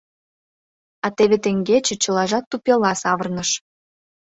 [1.05, 3.49] А теве теҥгече чылажат тупела савырныш.